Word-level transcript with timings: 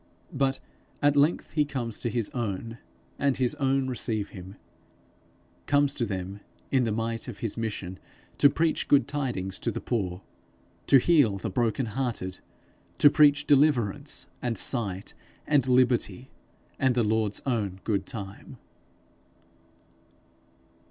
But 0.33 0.59
at 0.99 1.15
length 1.15 1.51
he 1.51 1.63
comes 1.63 1.99
to 1.99 2.09
his 2.09 2.31
own, 2.31 2.79
and 3.19 3.37
his 3.37 3.53
own 3.59 3.87
receive 3.87 4.29
him; 4.29 4.55
comes 5.67 5.93
to 5.93 6.07
them 6.07 6.39
in 6.71 6.85
the 6.85 6.91
might 6.91 7.27
of 7.27 7.37
his 7.37 7.55
mission 7.55 7.99
to 8.39 8.49
preach 8.49 8.87
good 8.87 9.07
tidings 9.07 9.59
to 9.59 9.69
the 9.69 9.79
poor, 9.79 10.23
to 10.87 10.97
heal 10.97 11.37
the 11.37 11.51
broken 11.51 11.85
hearted, 11.85 12.39
to 12.97 13.11
preach 13.11 13.45
deliverance, 13.45 14.27
and 14.41 14.57
sight, 14.57 15.13
and 15.45 15.67
liberty, 15.67 16.31
and 16.79 16.95
the 16.95 17.03
Lord's 17.03 17.43
own 17.45 17.79
good 17.83 18.07
time. 18.07 18.57